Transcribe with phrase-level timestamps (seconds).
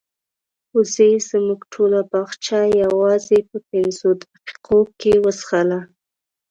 [0.75, 5.79] وزې زموږ ټوله باغچه یوازې په پنځو دقیقو کې وڅښله.